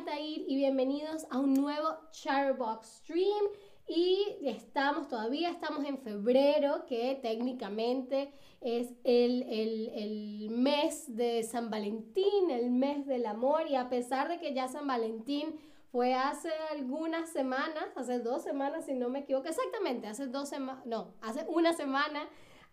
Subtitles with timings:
[0.00, 3.48] Altair y bienvenidos a un nuevo Chatterbox Stream.
[3.86, 12.50] Y estamos, todavía estamos en febrero, que técnicamente es el, el, mes de San Valentín,
[12.50, 13.68] el mes del amor.
[13.68, 15.60] Y a pesar de que ya San Valentín
[15.92, 20.86] fue hace algunas semanas, hace dos semanas si no me equivoco, exactamente, hace dos semanas,
[20.86, 22.26] no, hace una semana,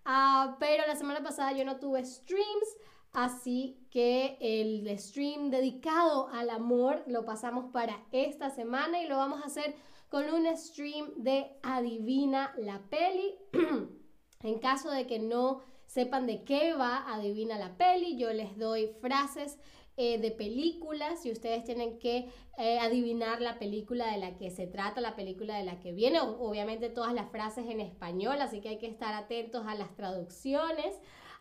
[0.06, 2.78] uh, pero la semana pasada yo no tuve streams.
[3.14, 9.42] Así que el stream dedicado al amor lo pasamos para esta semana y lo vamos
[9.42, 9.76] a hacer
[10.10, 13.36] con un stream de Adivina la peli.
[14.44, 18.90] en caso de que no sepan de qué va Adivina la peli, yo les doy
[19.02, 19.58] frases
[20.00, 24.68] eh, de películas y ustedes tienen que eh, adivinar la película de la que se
[24.68, 26.20] trata, la película de la que viene.
[26.20, 30.94] Obviamente todas las frases en español, así que hay que estar atentos a las traducciones.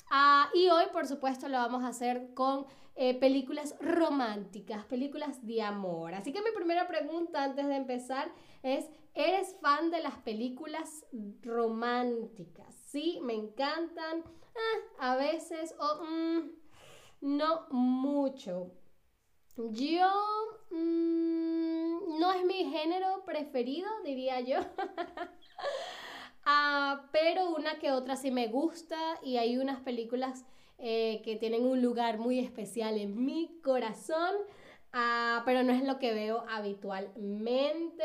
[0.09, 5.63] Ah, y hoy, por supuesto, lo vamos a hacer con eh, películas románticas, películas de
[5.63, 6.15] amor.
[6.15, 11.05] Así que mi primera pregunta antes de empezar es, ¿eres fan de las películas
[11.43, 12.75] románticas?
[12.87, 14.25] Sí, me encantan.
[14.99, 16.51] Ah, a veces o mm,
[17.21, 18.71] no mucho.
[19.57, 20.09] Yo
[20.71, 24.59] mm, no es mi género preferido, diría yo.
[26.49, 30.45] Ah, pero una que otra sí me gusta y hay unas películas
[30.79, 34.33] eh, que tienen un lugar muy especial en mi corazón,
[34.93, 38.05] ah, pero no es lo que veo habitualmente.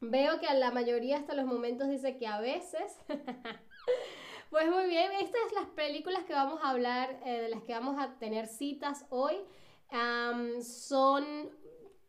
[0.00, 2.96] Veo que a la mayoría hasta los momentos dice que a veces.
[4.50, 7.72] pues muy bien, estas son las películas que vamos a hablar, eh, de las que
[7.72, 9.34] vamos a tener citas hoy.
[10.62, 11.50] son,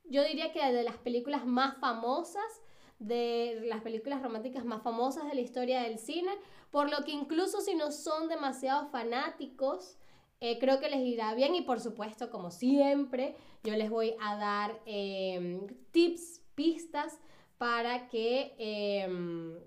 [0.04, 2.62] yo diría que de las películas más famosas
[3.00, 6.32] de las películas románticas más famosas de la historia del cine,
[6.72, 9.98] por lo que incluso si no son demasiado fanáticos,
[10.40, 14.36] eh, creo que les irá bien y por supuesto, como siempre, yo les voy a
[14.38, 17.20] dar em, tips, pistas
[17.58, 19.58] para que em,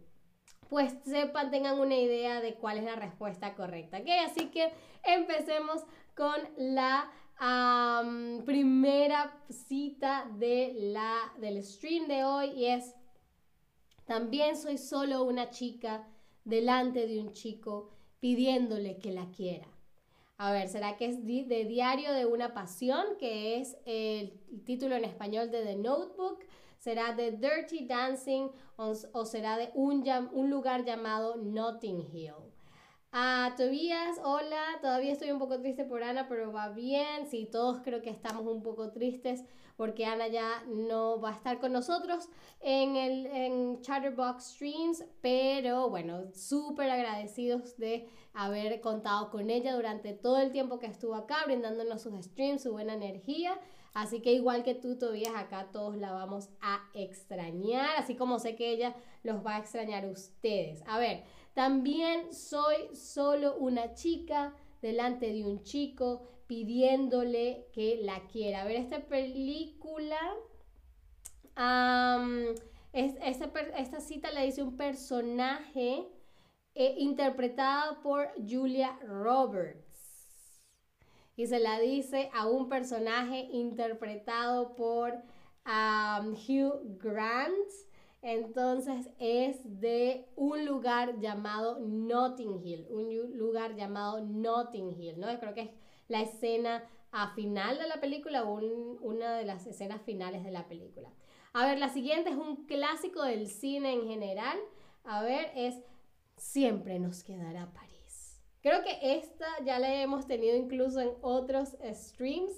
[0.68, 3.98] pues sepan, tengan una idea de cuál es la respuesta correcta.
[4.24, 5.82] Así que empecemos
[6.14, 7.10] con la
[8.44, 12.94] primera cita de la, del stream de hoy y es
[14.10, 16.04] también soy solo una chica
[16.44, 19.68] delante de un chico pidiéndole que la quiera.
[20.36, 24.32] A ver, ¿será que es de Diario de una Pasión, que es el
[24.64, 26.40] título en español de The Notebook?
[26.80, 32.49] ¿Será de Dirty Dancing o, será de un, un lugar llamado Notting Hill?
[33.12, 37.26] Ah, Tobías, hola, todavía estoy un poco triste por Ana, pero va bien.
[37.28, 39.44] Sí, todos creo que estamos un poco tristes
[39.76, 42.28] porque Ana ya no va a estar con nosotros
[42.60, 50.12] en el en Chatterbox Streams, pero bueno, súper agradecidos de haber contado con ella durante
[50.12, 53.58] todo el tiempo que estuvo acá, brindándonos sus streams, su buena energía.
[53.92, 58.54] Así que igual que tú, todavía acá todos la vamos a extrañar, así como sé
[58.54, 60.82] que ella los va a extrañar a ustedes.
[60.86, 61.24] A ver,
[61.54, 68.62] también soy solo una chica delante de un chico pidiéndole que la quiera.
[68.62, 70.18] A ver, esta película,
[72.92, 76.08] esta, cita la dice un personaje
[76.74, 79.79] eh, interpretado por Julia Roberts.
[81.40, 85.22] Y se la dice a un personaje interpretado por
[85.64, 87.70] Hugh Grant.
[88.20, 95.28] Entonces es de un lugar llamado Notting Hill, un lugar llamado Notting Hill, ¿no?
[95.40, 95.70] Creo que es
[96.08, 98.60] la escena a final de la película o
[99.00, 101.08] una de las escenas finales de la película.
[101.54, 104.58] A ver, la siguiente es un clásico del cine en general.
[105.04, 105.74] A ver, es
[106.36, 107.89] Siempre nos quedará París.
[108.62, 112.52] Creo que esta ya la hemos tenido incluso en otros streams,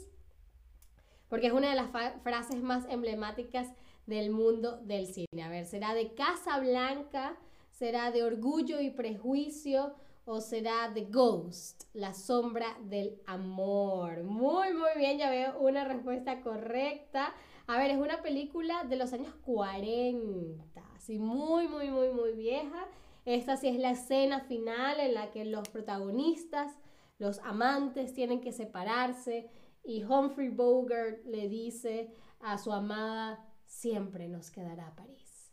[1.28, 1.90] porque es una de las
[2.22, 3.68] frases más emblemáticas
[4.06, 5.42] del mundo del cine.
[5.44, 7.38] A ver, será de Casa Blanca,
[7.70, 9.94] será de Orgullo y Prejuicio,
[10.24, 14.22] o será The Ghost, la sombra del amor?
[14.22, 17.32] Muy, muy bien, ya veo una respuesta correcta.
[17.66, 22.86] A ver, es una película de los años 40, así muy, muy, muy, muy vieja.
[23.24, 26.76] Esta sí es la escena final en la que los protagonistas,
[27.18, 29.48] los amantes, tienen que separarse
[29.84, 35.52] y Humphrey Bogart le dice a su amada, siempre nos quedará París.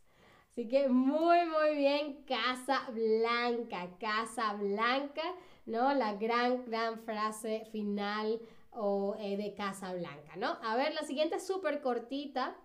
[0.50, 5.22] Así que muy, muy bien, Casa Blanca, Casa Blanca,
[5.64, 5.94] ¿no?
[5.94, 8.40] La gran, gran frase final
[8.72, 10.58] o, eh, de Casa Blanca, ¿no?
[10.62, 12.56] A ver, la siguiente es súper cortita.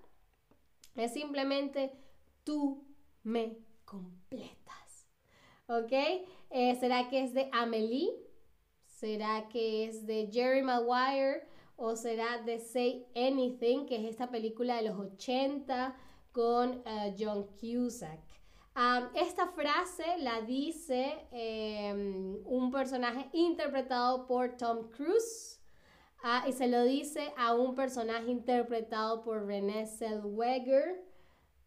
[0.96, 1.92] Es simplemente
[2.44, 2.88] tú
[3.24, 4.64] me completas.
[5.67, 5.91] ¿Ok?
[6.50, 8.09] Eh, ¿Será que es de Amelie?
[8.85, 11.47] ¿Será que es de Jerry Maguire?
[11.77, 15.95] o será The Say Anything, que es esta película de los 80
[16.31, 18.19] con eh, John Cusack?
[19.13, 25.61] esta frase la dice em, un personaje interpretado por Tom Cruise
[26.21, 31.05] ah, y se lo dice a un personaje interpretado por Renée Zellweger.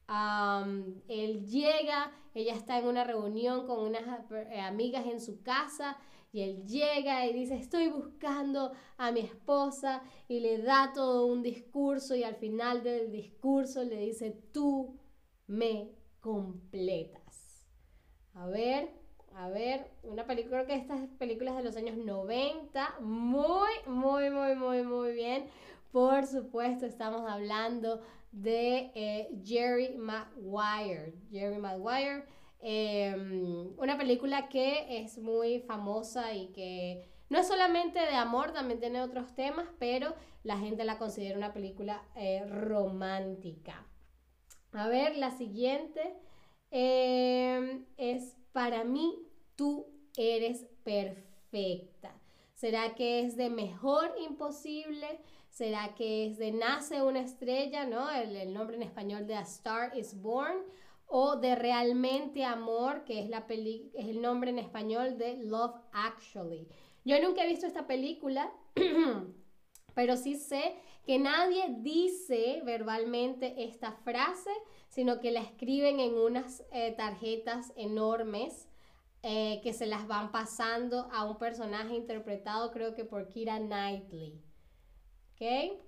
[0.09, 5.99] Él llega, ella está en una reunión con unas eh, amigas en su casa
[6.33, 11.43] y él llega y dice, estoy buscando a mi esposa y le da todo un
[11.43, 14.99] discurso y al final del discurso le dice, tú
[15.47, 15.91] me
[16.21, 17.67] completas.
[18.35, 18.91] A ver,
[19.35, 24.55] a ver, una película, creo que estas películas de los años 90, muy, muy, muy,
[24.55, 25.47] muy, muy bien.
[25.93, 28.03] Por supuesto, estamos hablando
[28.33, 31.15] de eh, Jerry Maguire.
[31.31, 32.25] Jerry Maguire
[32.61, 38.81] Em, una película que es muy famosa y que no es solamente de amor, también
[38.81, 43.87] tiene otros temas, pero la gente la considera una película eh, romántica.
[44.73, 46.17] A ver, la siguiente
[46.71, 49.19] em, es para mí,
[49.55, 49.87] tú
[50.17, 52.18] eres perfecta.
[52.59, 55.21] ¿Será que es de mejor imposible?
[55.49, 58.11] ¿Será que es de nace una estrella, no?
[58.11, 60.59] El, el nombre en español de A Star is Born
[61.07, 65.77] o de Realmente Amor, que es, la peli es el nombre en español de Love
[65.93, 66.67] Actually.
[67.05, 68.53] Yo nunca he visto esta película,
[69.95, 70.75] pero sí sé
[71.07, 74.51] que nadie dice verbalmente esta frase,
[74.89, 78.68] sino que la escriben en unas eh, tarjetas enormes
[79.23, 84.41] eh, que se las van pasando a un personaje interpretado creo que por Kira Knightley.
[85.35, 85.79] ¿Ok?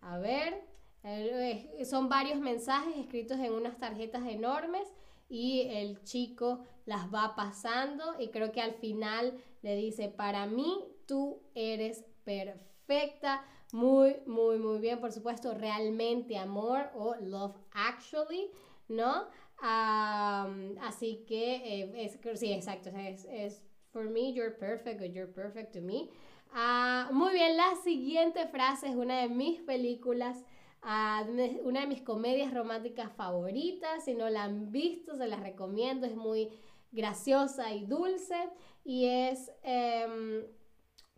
[0.00, 0.68] A ver.
[1.02, 4.86] Eh, son varios mensajes escritos en unas tarjetas enormes
[5.30, 10.84] y el chico las va pasando y creo que al final le dice, para mí
[11.06, 18.50] tú eres perfecta, muy, muy, muy bien, por supuesto, realmente amor o love actually,
[18.88, 19.26] ¿no?
[19.60, 23.62] Así que eh, es, sí, exacto, es, es
[23.92, 26.10] for me, you're perfect o you're perfect to me.
[26.52, 30.44] Ah, muy bien, la siguiente frase es una de mis películas
[30.82, 34.04] una de mis comedias románticas favoritas.
[34.04, 36.06] Si no la han visto, se las recomiendo.
[36.06, 36.50] Es muy
[36.90, 38.50] graciosa y dulce.
[38.84, 40.44] Y es em,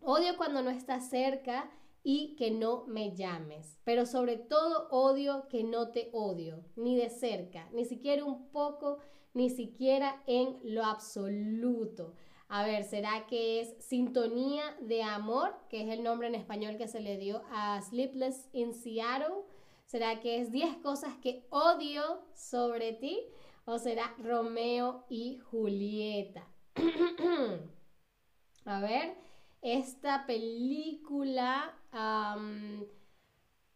[0.01, 1.69] Odio cuando no estás cerca
[2.03, 3.79] y que no me llames.
[3.83, 8.99] Pero sobre todo odio que no te odio, ni de cerca, ni siquiera un poco,
[9.33, 12.13] ni siquiera en lo absoluto.
[12.49, 16.87] A ver, ¿será que es Sintonía de Amor, que es el nombre en español que
[16.87, 19.43] se le dio a Sleepless in Seattle?
[19.85, 23.19] ¿Será que es 10 cosas que odio sobre ti?
[23.65, 26.47] ¿O será Romeo y Julieta?
[28.65, 29.15] A ver,
[29.63, 31.73] esta película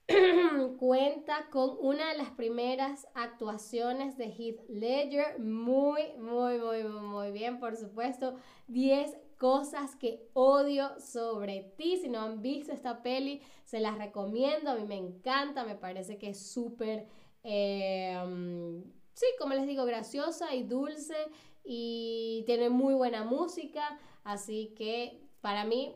[0.78, 5.40] cuenta con una de las primeras actuaciones de Heath Ledger.
[5.40, 8.36] Muy, muy, muy, muy bien, por supuesto.
[8.68, 11.98] 10 cosas que odio sobre ti.
[11.98, 14.72] Si no han visto esta peli, se las recomiendo.
[14.72, 17.08] A mí me encanta, me parece que es súper,
[17.44, 18.84] em,
[19.14, 21.16] sí, como les digo, graciosa y dulce
[21.64, 24.00] y tiene muy buena música.
[24.24, 25.96] Así que para mí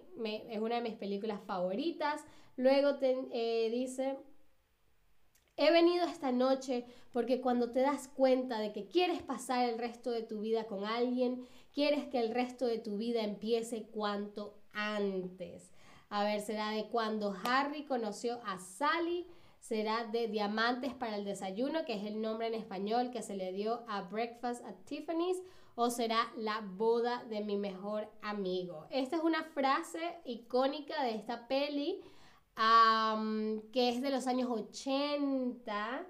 [0.50, 2.24] es una de mis películas favoritas.
[2.58, 4.18] Luego eh, dice...
[5.58, 10.10] He venido esta noche porque cuando te das cuenta de que quieres pasar el resto
[10.10, 15.72] de tu vida con alguien, quieres que el resto de tu vida empiece cuanto antes.
[16.10, 19.28] A ver, será de cuando Harry conoció a Sally,
[19.60, 23.54] será de Diamantes para el Desayuno, que es el nombre en español que se le
[23.54, 25.38] dio a Breakfast at Tiffany's,
[25.76, 28.88] o será la boda de mi mejor amigo.
[28.90, 32.02] Esta es una frase icónica de esta peli,
[33.72, 36.06] que es de los años 80.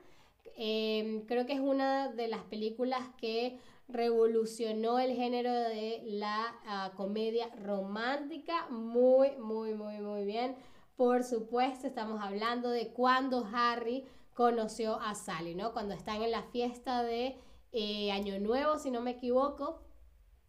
[0.56, 6.91] Em, creo que es una de las películas que revolucionó el género de la ah,
[6.96, 8.68] comedia romántica.
[8.70, 10.56] Muy, muy, muy, muy bien.
[10.96, 15.74] Por supuesto, estamos hablando de cuando Harry conoció a Sally, ¿no?
[15.74, 17.38] Cuando están en la fiesta de
[17.72, 19.82] eh, Año Nuevo, si no me equivoco,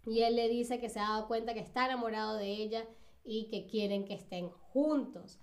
[0.05, 2.85] y él le dice que se ha dado cuenta que está enamorado de ella
[3.25, 5.39] y que quieren que estén juntos.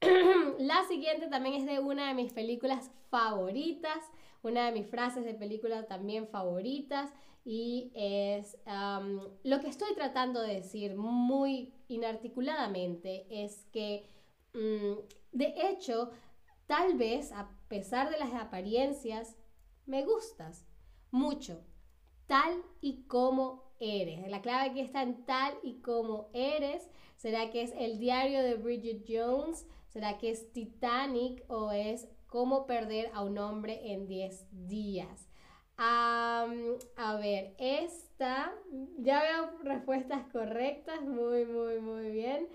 [0.58, 3.98] la siguiente también es de una de mis películas favoritas,
[4.42, 7.12] una de mis frases de película también favoritas
[7.44, 8.56] y es
[9.42, 14.06] lo que estoy tratando de decir muy inarticuladamente es que
[14.54, 14.94] mm,
[15.32, 16.10] de hecho
[16.66, 19.36] tal vez a pesar de las apariencias
[19.86, 20.66] me gustas
[21.14, 21.62] mucho
[22.26, 27.62] tal y como eres la clave aquí está en tal y como eres será que
[27.62, 33.22] es el diario de Bridget Jones ¿Será que es Titanic o es cómo perder a
[33.22, 35.28] un hombre en 10 días?
[35.76, 36.46] a
[37.20, 38.52] ver, esta,
[38.98, 42.48] ya veo respuestas correctas, muy, muy, muy bien.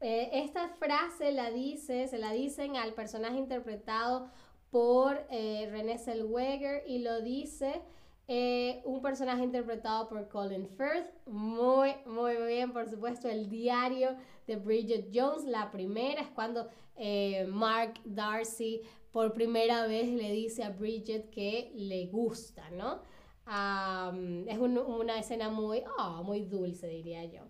[0.00, 4.30] Eh, esta frase la dice, se la dicen al personaje interpretado
[4.72, 7.82] por eh, René Zellweger y lo dice
[8.26, 11.12] eh, un personaje interpretado por Colin Firth.
[11.26, 15.44] Muy, muy bien, por supuesto, el diario de Bridget Jones.
[15.44, 18.80] La primera es cuando eh, Mark Darcy
[19.12, 23.02] por primera vez le dice a Bridget que le gusta, ¿no?
[23.44, 27.42] es una escena muy, oh, muy dulce, diría yo.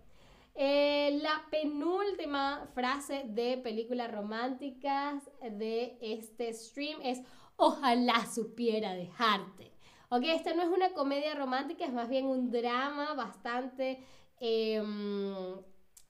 [0.55, 7.21] Eh, la penúltima frase de películas románticas de este stream es
[7.55, 9.73] ojalá supiera dejarte.
[10.09, 14.05] Ok, esta no es una comedia romántica, es más bien un drama bastante
[14.39, 15.57] em,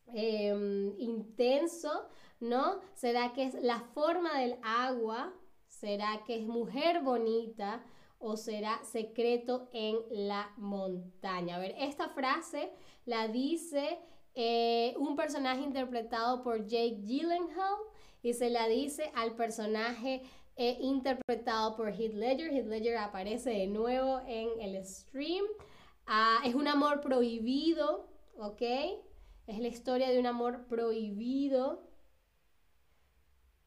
[0.08, 2.10] em, intenso,
[2.42, 2.82] ¿no?
[2.96, 5.34] ¿Será que es la forma del agua?
[5.68, 7.82] ¿Será que es mujer bonita?
[8.20, 11.56] ¿O será secreto en la montaña?
[11.56, 12.74] A ver, esta frase
[13.06, 14.00] la dice
[14.36, 17.78] eh, un personaje interpretado por Jake Gyllenhaal
[18.22, 20.24] y se la dice al personaje
[20.56, 22.52] eh, interpretado por Heath Ledger.
[22.52, 25.46] Heath Ledger aparece de nuevo en el stream.
[26.06, 28.62] Ah, es un amor prohibido, ¿ok?
[29.48, 31.90] Es la historia de un amor prohibido.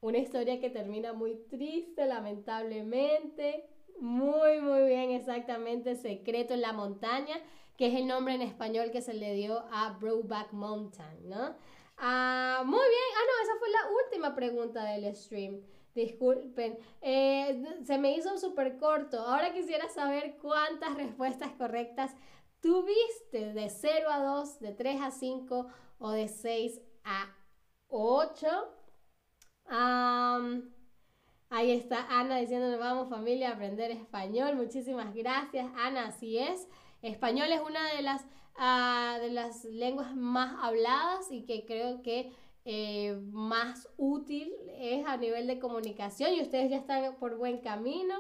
[0.01, 3.69] Una historia que termina muy triste, lamentablemente.
[3.99, 5.97] Muy, muy bien, exactamente.
[5.97, 7.37] Secreto en la montaña
[7.77, 11.57] que es el nombre en español que se le dio a Brokeback Mountain, ¿no?
[11.99, 13.03] Ah, muy bien.
[13.17, 15.61] Ah, no, esa fue la última pregunta del stream.
[15.95, 19.19] Disculpen, eh, se me hizo súper corto.
[19.19, 22.15] Ahora quisiera saber cuántas respuestas correctas
[22.61, 25.67] tuviste de 0 a 2, de 3 a 5
[25.99, 27.35] o de 6 a
[27.89, 28.47] 8.
[31.49, 34.57] ahí está Ana diciéndonos vamos familia a aprender español.
[34.57, 36.69] Muchísimas gracias Ana, así es.
[37.07, 38.25] Español es una de las,
[38.57, 42.33] ah, de las lenguas más habladas y que creo que
[42.65, 48.15] eh, más útil es a nivel de comunicación y ustedes ya están por buen camino.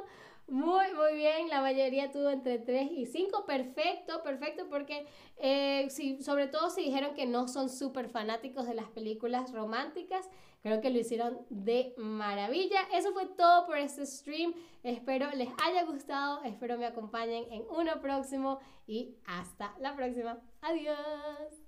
[0.48, 5.04] Muy, muy bien, la mayoría tuvo entre 3 y 5, perfecto, perfecto, porque
[5.38, 10.28] eh, si, sobre todo si dijeron que no son súper fanáticos de las películas románticas,
[10.62, 12.80] creo que lo hicieron de maravilla.
[12.94, 18.00] Eso fue todo por este stream, espero les haya gustado, espero me acompañen en uno
[18.00, 20.38] próximo y hasta la próxima.
[20.60, 21.65] Adiós.